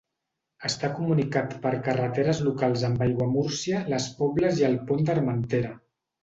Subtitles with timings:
[0.67, 5.77] Està comunicat per carreteres locals amb Aiguamúrcia, les Pobles i el Pont d'Armentera.